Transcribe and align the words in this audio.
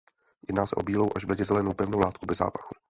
Jedná 0.47 0.65
se 0.65 0.75
o 0.75 0.83
bílou 0.83 1.09
až 1.15 1.25
bledě 1.25 1.45
zelenou 1.45 1.73
pevnou 1.73 1.99
látku 1.99 2.25
bez 2.25 2.37
zápachu. 2.37 2.75